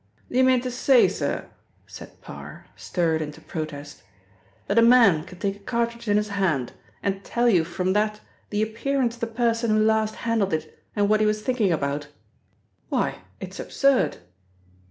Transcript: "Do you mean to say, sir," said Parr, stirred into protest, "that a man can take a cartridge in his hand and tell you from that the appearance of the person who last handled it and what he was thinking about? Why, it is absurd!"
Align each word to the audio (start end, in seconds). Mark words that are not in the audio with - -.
"Do 0.31 0.37
you 0.39 0.43
mean 0.43 0.61
to 0.61 0.71
say, 0.71 1.07
sir," 1.07 1.47
said 1.85 2.21
Parr, 2.21 2.65
stirred 2.75 3.21
into 3.21 3.39
protest, 3.39 4.01
"that 4.65 4.79
a 4.79 4.81
man 4.81 5.23
can 5.25 5.37
take 5.37 5.55
a 5.57 5.59
cartridge 5.59 6.07
in 6.07 6.17
his 6.17 6.29
hand 6.29 6.73
and 7.03 7.23
tell 7.23 7.47
you 7.47 7.63
from 7.63 7.93
that 7.93 8.19
the 8.49 8.63
appearance 8.63 9.13
of 9.13 9.21
the 9.21 9.27
person 9.27 9.69
who 9.69 9.77
last 9.77 10.15
handled 10.25 10.53
it 10.53 10.81
and 10.95 11.07
what 11.07 11.19
he 11.19 11.27
was 11.27 11.43
thinking 11.43 11.71
about? 11.71 12.07
Why, 12.89 13.19
it 13.39 13.49
is 13.51 13.59
absurd!" 13.59 14.17